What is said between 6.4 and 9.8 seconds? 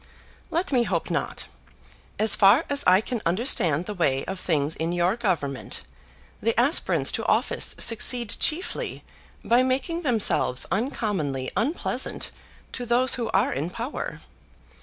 the aspirants to office succeed chiefly by